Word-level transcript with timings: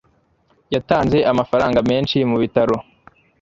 yatanze 0.73 1.17
amafaranga 1.31 1.79
menshi 1.89 2.17
mubitaro 2.29 2.75